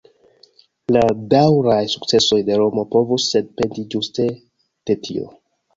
[0.95, 1.03] La
[1.33, 5.33] daŭraj sukcesoj de Romo povus dependi ĝuste de tio.